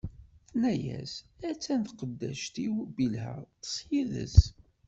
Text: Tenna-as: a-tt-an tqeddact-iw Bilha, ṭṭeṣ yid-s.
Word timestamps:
Tenna-as: 0.49 1.13
a-tt-an 1.47 1.81
tqeddact-iw 1.83 2.75
Bilha, 2.95 3.33
ṭṭeṣ 3.49 3.75
yid-s. 3.91 4.37